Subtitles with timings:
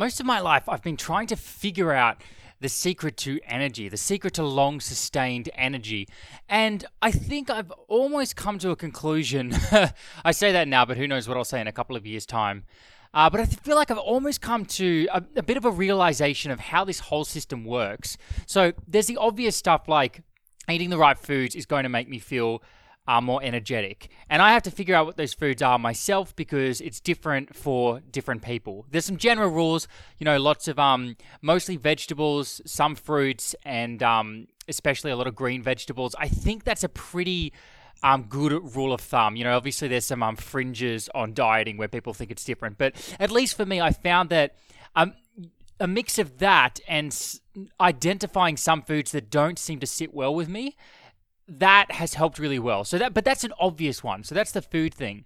[0.00, 2.22] most of my life, I've been trying to figure out
[2.60, 6.08] the secret to energy, the secret to long sustained energy.
[6.48, 9.52] And I think I've almost come to a conclusion.
[10.24, 12.24] I say that now, but who knows what I'll say in a couple of years'
[12.24, 12.64] time.
[13.12, 16.50] Uh, but I feel like I've almost come to a, a bit of a realization
[16.50, 18.16] of how this whole system works.
[18.46, 20.22] So there's the obvious stuff like
[20.70, 22.62] eating the right foods is going to make me feel
[23.10, 24.08] are more energetic.
[24.28, 27.98] And I have to figure out what those foods are myself because it's different for
[27.98, 28.86] different people.
[28.88, 29.88] There's some general rules,
[30.18, 35.34] you know, lots of um mostly vegetables, some fruits and um especially a lot of
[35.34, 36.14] green vegetables.
[36.20, 37.52] I think that's a pretty
[38.04, 39.34] um, good rule of thumb.
[39.34, 42.94] You know, obviously there's some um, fringes on dieting where people think it's different, but
[43.18, 44.54] at least for me, I found that
[44.94, 45.14] um,
[45.80, 47.10] a mix of that and
[47.80, 50.76] identifying some foods that don't seem to sit well with me
[51.58, 52.84] that has helped really well.
[52.84, 54.22] So that, but that's an obvious one.
[54.24, 55.24] So that's the food thing.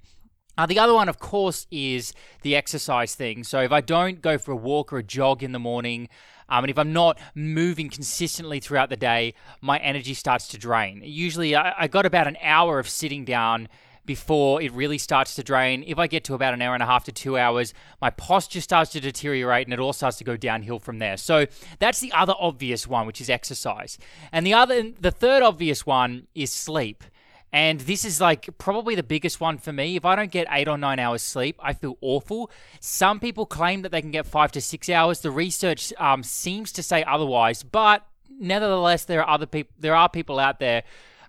[0.57, 3.45] Uh, the other one, of course, is the exercise thing.
[3.45, 6.09] So if I don't go for a walk or a jog in the morning,
[6.49, 11.03] um, and if I'm not moving consistently throughout the day, my energy starts to drain.
[11.05, 13.69] Usually, I, I got about an hour of sitting down
[14.07, 15.85] before it really starts to drain.
[15.87, 18.61] If I get to about an hour and a half to two hours, my posture
[18.61, 21.17] starts to deteriorate and it all starts to go downhill from there.
[21.17, 21.47] So
[21.79, 23.99] that's the other obvious one, which is exercise.
[24.33, 27.05] And the other, the third obvious one is sleep.
[27.53, 29.95] And this is like probably the biggest one for me.
[29.95, 32.51] If I don't get eight or nine hours sleep, I feel awful.
[32.81, 35.21] Some people claim that they can get five to six hours.
[35.21, 39.73] The research um, seems to say otherwise, but nevertheless, there are other people.
[39.79, 40.83] There are people out there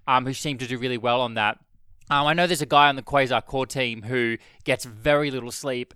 [0.08, 1.60] um, who seem to do really well on that.
[2.10, 5.52] Um, I know there's a guy on the Quasar core team who gets very little
[5.52, 5.94] sleep,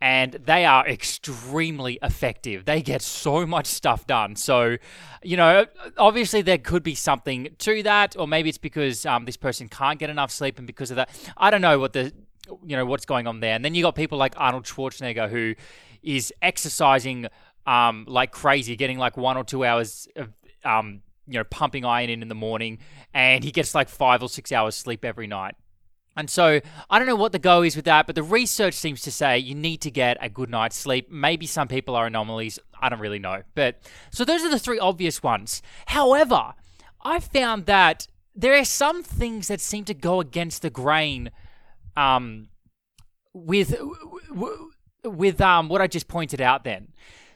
[0.00, 2.64] and they are extremely effective.
[2.64, 4.34] They get so much stuff done.
[4.34, 4.76] So,
[5.22, 9.36] you know, obviously there could be something to that, or maybe it's because um, this
[9.36, 12.12] person can't get enough sleep, and because of that, I don't know what the,
[12.64, 13.54] you know, what's going on there.
[13.54, 15.54] And then you got people like Arnold Schwarzenegger who
[16.02, 17.28] is exercising
[17.64, 20.30] um, like crazy, getting like one or two hours of
[20.64, 22.78] um, you know, pumping iron in in the morning,
[23.14, 25.54] and he gets like five or six hours sleep every night.
[26.16, 26.60] And so
[26.90, 29.38] I don't know what the go is with that, but the research seems to say
[29.38, 31.10] you need to get a good night's sleep.
[31.10, 32.58] Maybe some people are anomalies.
[32.80, 33.42] I don't really know.
[33.54, 35.62] But so those are the three obvious ones.
[35.86, 36.52] However,
[37.02, 41.30] I found that there are some things that seem to go against the grain
[41.96, 42.48] um,
[43.32, 43.74] with
[45.04, 46.88] with um, what I just pointed out then.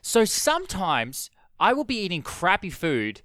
[0.03, 3.22] So sometimes I will be eating crappy food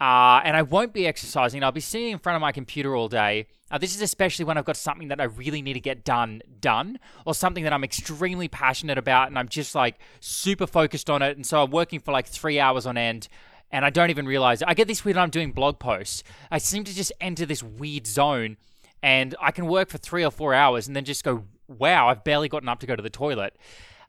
[0.00, 1.62] uh, and I won't be exercising.
[1.62, 3.46] I'll be sitting in front of my computer all day.
[3.70, 6.42] Uh, this is especially when I've got something that I really need to get done,
[6.60, 11.22] done, or something that I'm extremely passionate about, and I'm just like super focused on
[11.22, 11.36] it.
[11.36, 13.28] And so I'm working for like three hours on end,
[13.70, 14.68] and I don't even realize it.
[14.68, 16.24] I get this weird I'm doing blog posts.
[16.50, 18.56] I seem to just enter this weird zone,
[19.02, 22.24] and I can work for three or four hours, and then just go, "Wow, I've
[22.24, 23.56] barely gotten up to go to the toilet,"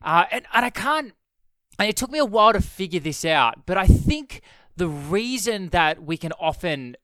[0.01, 1.13] uh, and and I can't.
[1.77, 4.41] And it took me a while to figure this out, but I think
[4.75, 6.95] the reason that we can often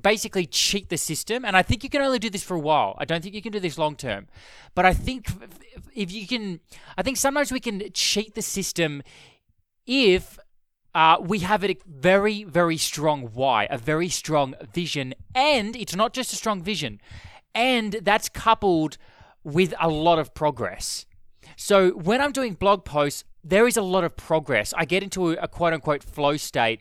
[0.00, 2.96] basically cheat the system and i think you can only do this for a while.
[2.98, 4.26] I don't think you can do this long term.
[4.74, 5.26] But i think
[5.94, 6.60] if you can
[6.96, 9.02] i think sometimes we can cheat the system
[9.86, 10.38] if
[10.94, 16.12] uh, we have a very very strong why a very strong vision and it's not
[16.12, 17.00] just a strong vision
[17.54, 18.98] and that's coupled
[19.44, 21.06] with a lot of progress
[21.56, 24.72] so when i'm doing blog posts there is a lot of progress.
[24.76, 26.80] I get into a, a quote unquote flow state.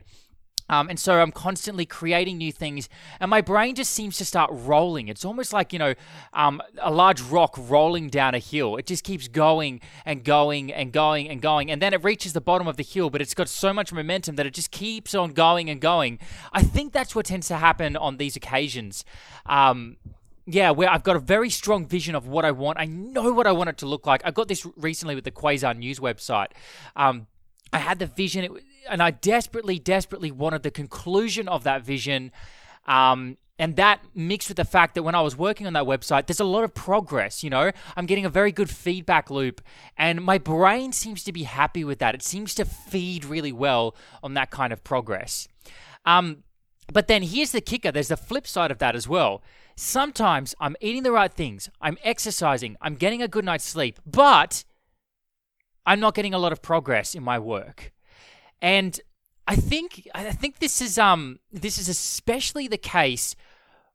[0.70, 2.88] Um, and so I'm constantly creating new things,
[3.20, 5.10] and my brain just seems to start rolling.
[5.10, 5.96] It's almost like, you know,
[6.32, 8.78] um, a large rock rolling down a hill.
[8.78, 12.40] It just keeps going and going and going and going, and then it reaches the
[12.40, 15.34] bottom of the hill, but it's got so much momentum that it just keeps on
[15.34, 16.20] going and going.
[16.54, 19.04] I think that's what tends to happen on these occasions.
[19.48, 19.98] Um,
[20.46, 22.80] yeah, where I've got a very strong vision of what I want.
[22.80, 24.22] I know what I want it to look like.
[24.26, 26.48] I got this recently with the Quasar News website.
[26.96, 27.28] Um,
[27.72, 28.58] I had the vision,
[28.90, 32.32] and I desperately, desperately wanted the conclusion of that vision.
[32.86, 36.26] Um, and that mixed with the fact that when I was working on that website,
[36.26, 37.72] there's a lot of progress, you know?
[37.96, 39.62] I'm getting a very good feedback loop,
[39.96, 42.16] and my brain seems to be happy with that.
[42.16, 45.48] It seems to feed really well on that kind of progress.
[46.06, 46.44] Um,
[46.92, 49.44] but then here's the kicker there's the flip side of that as well.
[49.84, 54.64] Sometimes I'm eating the right things, I'm exercising, I'm getting a good night's sleep, but
[55.88, 57.92] I'm not getting a lot of progress in my work.
[58.62, 59.02] And
[59.48, 63.36] I think I think this is um this is especially the case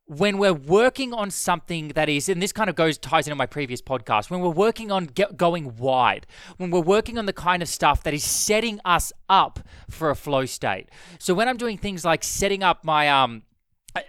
[0.06, 3.46] when we're working on something that is, and this kind of goes ties into my
[3.46, 7.62] previous podcast, when we're working on get, going wide, when we're working on the kind
[7.62, 10.88] of stuff that is setting us up for a flow state.
[11.20, 13.42] So when I'm doing things like setting up my um,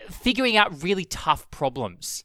[0.10, 2.24] figuring out really tough problems,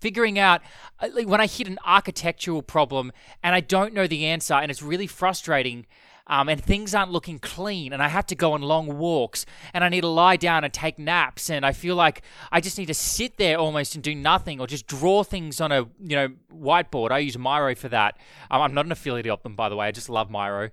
[0.00, 0.60] figuring out
[1.00, 3.12] uh, like when I hit an architectural problem
[3.42, 5.86] and I don't know the answer, and it's really frustrating.
[6.26, 9.44] um, and things aren't looking clean, and I have to go on long walks,
[9.74, 12.78] and I need to lie down and take naps, and I feel like I just
[12.78, 16.16] need to sit there almost and do nothing, or just draw things on a you
[16.16, 17.10] know whiteboard.
[17.10, 18.16] I use Miro for that.
[18.50, 19.86] Um, I'm not an affiliate of them, by the way.
[19.86, 20.70] I just love Miro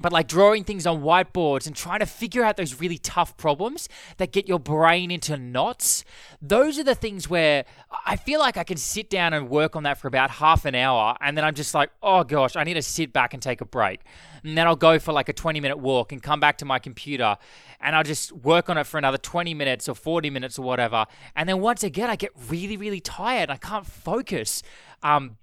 [0.00, 3.88] but like drawing things on whiteboards and trying to figure out those really tough problems
[4.16, 6.04] that get your brain into knots
[6.40, 7.64] those are the things where
[8.06, 10.74] i feel like i can sit down and work on that for about half an
[10.74, 13.60] hour and then i'm just like oh gosh i need to sit back and take
[13.60, 14.00] a break.
[14.44, 16.78] And then i'll go for like a 20 minute walk and come back to my
[16.78, 17.36] computer
[17.80, 21.06] and i'll just work on it for another 20 minutes or 40 minutes or whatever
[21.34, 23.50] and then once again i get really really tired.
[23.50, 24.62] I can't focus.
[25.02, 25.36] Um,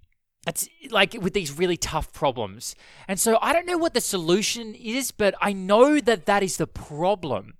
[0.46, 2.76] it's like with these really tough problems.
[3.08, 6.58] And so I don't know what the solution is, but I know that that is
[6.58, 7.56] the problem.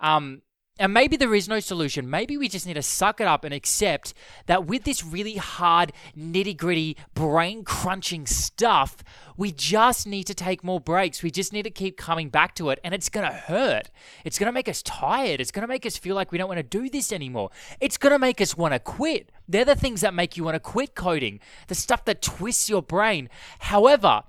[0.00, 0.42] Um,
[0.78, 2.08] and maybe there is no solution.
[2.08, 4.14] Maybe we just need to suck it up and accept
[4.46, 8.96] that with this really hard, nitty gritty, brain crunching stuff,
[9.36, 11.22] we just need to take more breaks.
[11.22, 12.78] We just need to keep coming back to it.
[12.84, 13.90] And it's going to hurt.
[14.24, 15.40] It's going to make us tired.
[15.40, 17.50] It's going to make us feel like we don't want to do this anymore.
[17.80, 19.30] It's going to make us want to quit.
[19.48, 22.82] They're the things that make you want to quit coding, the stuff that twists your
[22.82, 23.28] brain.
[23.60, 24.22] However,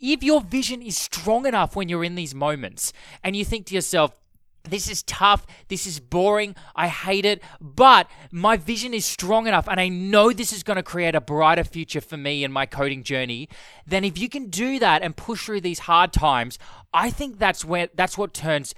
[0.00, 2.92] if your vision is strong enough when you're in these moments
[3.22, 4.12] and you think to yourself,
[4.64, 5.46] this is tough.
[5.68, 6.54] This is boring.
[6.76, 7.42] I hate it.
[7.60, 11.20] But my vision is strong enough and I know this is going to create a
[11.20, 13.48] brighter future for me in my coding journey.
[13.86, 16.58] Then if you can do that and push through these hard times,
[16.92, 18.74] I think that's where that's what turns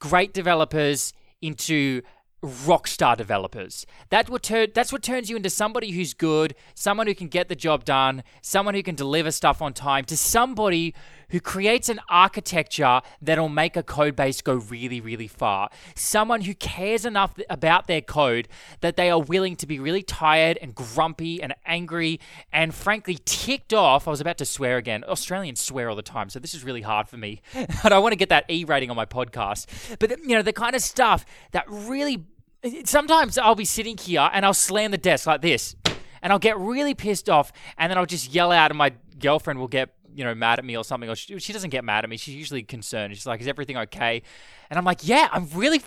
[0.00, 2.02] great developers into
[2.42, 3.86] rockstar developers.
[4.10, 7.48] That what tur- that's what turns you into somebody who's good, someone who can get
[7.48, 10.94] the job done, someone who can deliver stuff on time, to somebody
[11.32, 15.70] who creates an architecture that'll make a code base go really, really far.
[15.96, 18.48] Someone who cares enough about their code
[18.80, 22.20] that they are willing to be really tired and grumpy and angry
[22.52, 24.06] and frankly ticked off.
[24.06, 25.04] I was about to swear again.
[25.04, 27.40] Australians swear all the time, so this is really hard for me.
[27.54, 29.66] and I want to get that E rating on my podcast.
[29.98, 32.26] But you know, the kind of stuff that really
[32.84, 35.74] sometimes I'll be sitting here and I'll slam the desk like this
[36.22, 39.58] and I'll get really pissed off and then I'll just yell out and my girlfriend
[39.58, 42.04] will get you know, mad at me or something, or she, she doesn't get mad
[42.04, 42.16] at me.
[42.16, 43.14] She's usually concerned.
[43.14, 44.22] She's like, "Is everything okay?"
[44.70, 45.82] And I'm like, "Yeah, I'm really."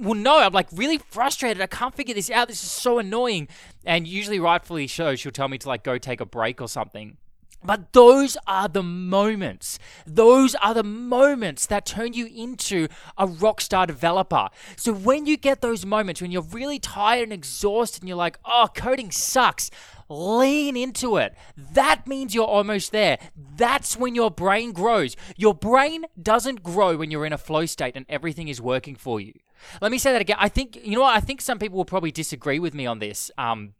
[0.00, 1.62] well, no, I'm like really frustrated.
[1.62, 2.48] I can't figure this out.
[2.48, 3.48] This is so annoying.
[3.84, 7.18] And usually, rightfully so, she'll tell me to like go take a break or something.
[7.64, 9.78] But those are the moments.
[10.06, 12.86] Those are the moments that turn you into
[13.18, 14.48] a rockstar developer.
[14.76, 18.38] So when you get those moments when you're really tired and exhausted and you're like,
[18.44, 19.70] oh, coding sucks,
[20.08, 21.34] lean into it.
[21.56, 23.18] That means you're almost there.
[23.56, 25.16] That's when your brain grows.
[25.36, 29.20] Your brain doesn't grow when you're in a flow state and everything is working for
[29.20, 29.32] you.
[29.80, 30.36] Let me say that again.
[30.38, 31.16] I think, you know what?
[31.16, 33.30] I think some people will probably disagree with me on this.
[33.38, 33.74] Um,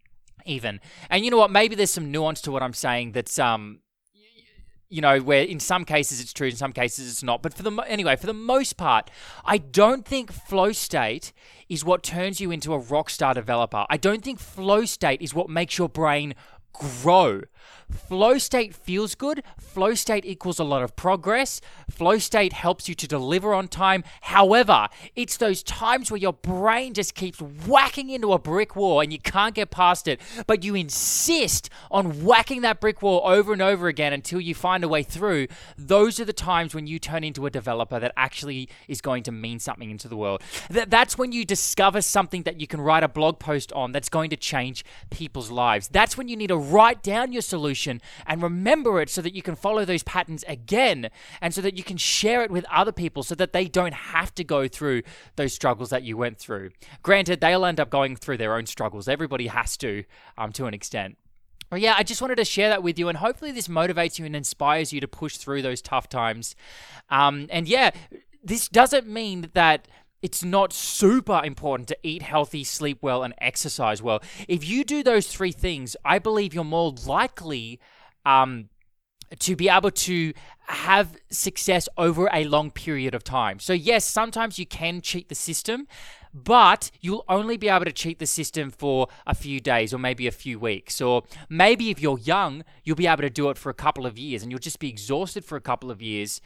[0.47, 0.81] even.
[1.11, 1.51] And you know what?
[1.51, 3.81] Maybe there's some nuance to what I'm saying that's um
[4.89, 7.43] you know, where in some cases it's true, in some cases it's not.
[7.43, 9.11] But for the anyway, for the most part,
[9.45, 11.33] I don't think flow state
[11.69, 13.85] is what turns you into a rock star developer.
[13.91, 16.35] I don't think flow state is what makes your brain
[16.79, 17.43] grow.
[17.91, 19.45] Flow state feels good.
[19.61, 21.61] Flow state equals a lot of progress.
[21.89, 24.03] Flow state helps you to deliver on time.
[24.23, 29.13] However, it's those times where your brain just keeps whacking into a brick wall and
[29.13, 33.63] you can't get past it, but you insist on whacking that brick wall over and
[33.63, 35.47] over again until you find a way through.
[35.79, 39.33] Those are the times when you turn into a developer that actually is going to
[39.33, 40.43] mean something into the world.
[40.69, 44.31] That's when you discover something that you can write a blog post on that's going
[44.31, 45.87] to change people's lives.
[45.87, 49.43] That's when you need to write down your solution and remember it so that you
[49.43, 53.23] can follow those patterns again and so that you can share it with other people
[53.23, 55.03] so that they don't have to go through
[55.37, 56.71] those struggles that you went through.
[57.03, 59.09] Granted, they'll end up going through their own struggles.
[59.09, 60.05] Everybody has to,
[60.39, 61.17] um, to an extent.
[61.69, 64.25] But yeah, I just wanted to share that with you, and hopefully, this motivates you
[64.25, 66.55] and inspires you to push through those tough times.
[67.11, 67.91] Um, and yeah,
[68.43, 69.89] this doesn't mean that
[70.23, 74.23] it's not super important to eat healthy, sleep well, and exercise well.
[74.49, 77.81] If you do those three things, I believe you're more likely
[78.25, 78.69] um,
[79.39, 80.33] to be able to
[80.69, 83.59] have success over a long period of time.
[83.59, 85.87] So, yes, sometimes you can cheat the system,
[86.33, 90.27] but you'll only be able to cheat the system for a few days or maybe
[90.27, 91.01] a few weeks.
[91.01, 94.19] Or maybe if you're young, you'll be able to do it for a couple of
[94.19, 96.41] years and you'll just be exhausted for a couple of years.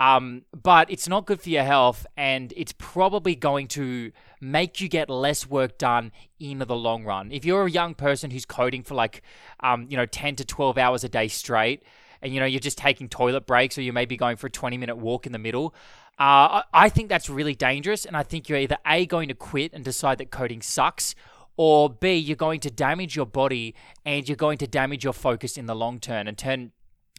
[0.00, 4.10] Um, but it's not good for your health, and it's probably going to
[4.40, 6.10] make you get less work done
[6.40, 7.30] in the long run.
[7.30, 9.22] If you're a young person who's coding for like,
[9.60, 11.84] um, you know, 10 to 12 hours a day straight,
[12.22, 14.50] and you know you're just taking toilet breaks, or you may be going for a
[14.50, 15.74] 20 minute walk in the middle.
[16.18, 19.72] Uh, I think that's really dangerous, and I think you're either a going to quit
[19.74, 21.14] and decide that coding sucks,
[21.56, 23.74] or b you're going to damage your body
[24.04, 26.72] and you're going to damage your focus in the long term and turn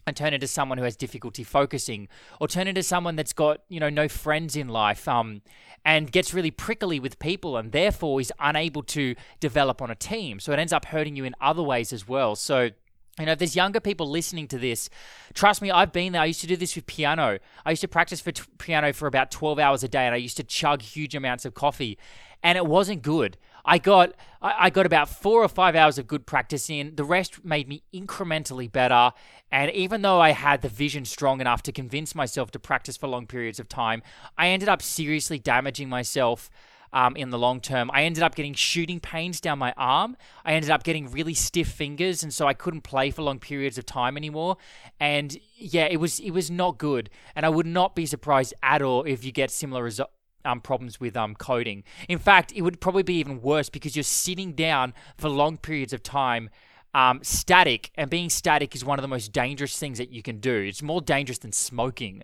[0.06, 2.08] and turn into someone who has difficulty focusing
[2.40, 5.42] or turn into someone that's got you know no friends in life um,
[5.84, 10.38] and gets really prickly with people and therefore is unable to develop on a team
[10.38, 12.70] so it ends up hurting you in other ways as well so
[13.18, 14.90] you know, if there's younger people listening to this,
[15.32, 16.20] trust me, I've been there.
[16.20, 17.38] I used to do this with piano.
[17.64, 20.18] I used to practice for t- piano for about 12 hours a day, and I
[20.18, 21.96] used to chug huge amounts of coffee,
[22.42, 23.38] and it wasn't good.
[23.66, 26.94] I got I got about four or five hours of good practice in.
[26.94, 29.12] The rest made me incrementally better.
[29.50, 33.08] And even though I had the vision strong enough to convince myself to practice for
[33.08, 34.02] long periods of time,
[34.38, 36.48] I ended up seriously damaging myself.
[36.92, 37.90] Um, in the long term.
[37.92, 40.16] I ended up getting shooting pains down my arm.
[40.46, 43.76] I ended up getting really stiff fingers, and so I couldn't play for long periods
[43.76, 44.56] of time anymore.
[44.98, 47.10] And yeah, it was it was not good.
[47.34, 50.15] And I would not be surprised at all if you get similar results
[50.46, 51.84] um, problems with um, coding.
[52.08, 55.92] In fact, it would probably be even worse because you're sitting down for long periods
[55.92, 56.50] of time.
[56.94, 60.40] Um, static and being static is one of the most dangerous things that you can
[60.40, 60.54] do.
[60.54, 62.22] It's more dangerous than smoking.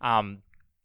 [0.00, 0.42] Um,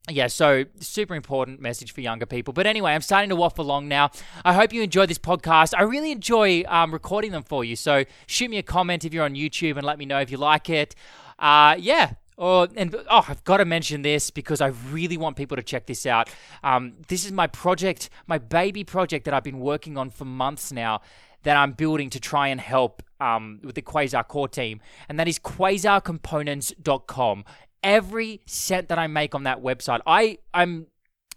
[0.10, 2.54] yeah, so super important message for younger people.
[2.54, 4.10] But anyway, I'm starting to waffle along now.
[4.44, 5.74] I hope you enjoy this podcast.
[5.78, 7.76] I really enjoy um, recording them for you.
[7.76, 10.38] So shoot me a comment if you're on YouTube and let me know if you
[10.38, 10.96] like it.
[11.38, 15.58] Uh, yeah, Oh, and oh, I've got to mention this because I really want people
[15.58, 16.30] to check this out.
[16.64, 20.72] Um, this is my project, my baby project that I've been working on for months
[20.72, 21.02] now
[21.44, 24.80] that I'm building to try and help um, with the Quasar core team,
[25.10, 27.44] and that is quasarcomponents.com.
[27.84, 30.88] Every cent that I make on that website, I I'm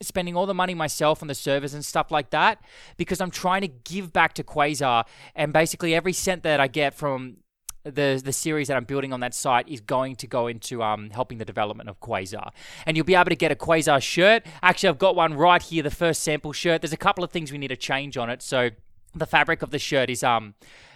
[0.00, 2.60] spending all the money myself on the servers and stuff like that
[2.96, 5.04] because I'm trying to give back to Quasar,
[5.34, 7.38] and basically every cent that I get from
[7.84, 11.10] the the series that I'm building on that site is going to go into um,
[11.10, 12.50] helping the development of Quasar.
[12.86, 14.44] And you'll be able to get a Quasar shirt.
[14.62, 16.82] Actually, I've got one right here, the first sample shirt.
[16.82, 18.42] There's a couple of things we need to change on it.
[18.42, 18.70] So
[19.14, 20.54] the fabric of the shirt is um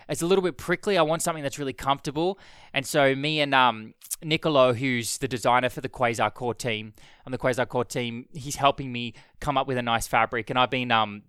[0.08, 0.96] it's a little bit prickly.
[0.96, 2.38] I want something that's really comfortable.
[2.72, 6.94] And so me and um Nicolo, who's the designer for the Quasar Core team,
[7.26, 10.50] on the Quasar Core team, he's helping me come up with a nice fabric.
[10.50, 11.22] And I've been um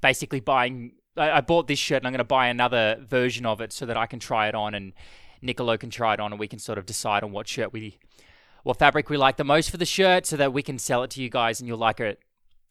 [0.00, 3.72] basically buying I, bought this shirt and I'm going to buy another version of it
[3.72, 4.92] so that I can try it on and
[5.42, 7.98] Nicolo can try it on and we can sort of decide on what shirt we,
[8.62, 11.10] what fabric we like the most for the shirt so that we can sell it
[11.12, 12.20] to you guys and you'll like it.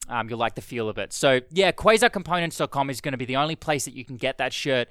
[0.09, 1.13] Um, you'll like the feel of it.
[1.13, 4.51] So yeah, quasarcomponents.com is going to be the only place that you can get that
[4.51, 4.89] shirt.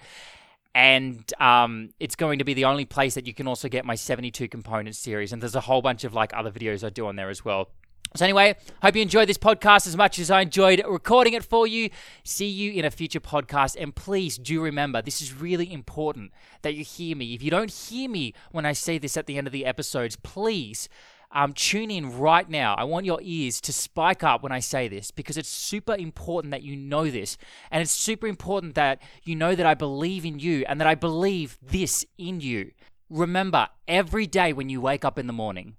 [0.75, 3.95] And um, it's going to be the only place that you can also get my
[3.95, 5.31] 72 components series.
[5.33, 7.69] And there's a whole bunch of like other videos I do on there as well.
[8.15, 11.67] So, anyway, hope you enjoyed this podcast as much as I enjoyed recording it for
[11.67, 11.89] you.
[12.25, 13.75] See you in a future podcast.
[13.81, 17.33] And please do remember, this is really important that you hear me.
[17.33, 20.17] If you don't hear me when I say this at the end of the episodes,
[20.17, 20.91] please
[21.31, 22.75] um, tune in right now.
[22.75, 26.51] I want your ears to spike up when I say this because it's super important
[26.51, 27.39] that you know this.
[27.71, 30.95] And it's super important that you know that I believe in you and that I
[30.95, 32.73] believe this in you.
[33.09, 35.77] Remember, every day when you wake up in the morning,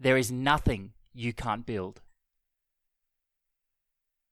[0.00, 2.00] there is nothing you can't build.